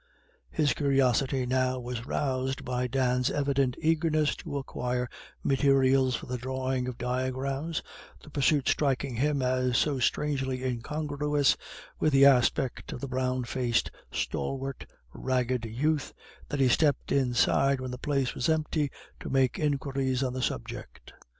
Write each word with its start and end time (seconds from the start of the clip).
His 0.49 0.73
curiosity 0.73 1.45
now 1.45 1.79
was 1.79 2.07
roused 2.07 2.65
by 2.65 2.87
Dan's 2.87 3.29
evident 3.29 3.75
eagerness 3.79 4.35
to 4.37 4.57
acquire 4.57 5.07
materials 5.43 6.15
for 6.15 6.25
the 6.25 6.39
drawing 6.39 6.87
of 6.87 6.97
diagrams, 6.97 7.83
the 8.23 8.31
pursuit 8.31 8.67
striking 8.67 9.17
him 9.17 9.43
as 9.43 9.77
so 9.77 9.99
strangely 9.99 10.63
incongruous 10.63 11.55
with 11.99 12.13
the 12.13 12.25
aspect 12.25 12.91
of 12.91 12.99
the 12.99 13.07
brown 13.07 13.43
faced 13.43 13.91
stalwart 14.11 14.87
ragged 15.13 15.65
youth, 15.65 16.15
that 16.49 16.59
he 16.59 16.67
stepped 16.67 17.11
inside 17.11 17.79
when 17.79 17.91
the 17.91 17.99
place 17.99 18.33
was 18.33 18.49
empty 18.49 18.89
to 19.19 19.29
make 19.29 19.59
inquiries 19.59 20.23
on 20.23 20.33
the 20.33 20.41
subject. 20.41 21.13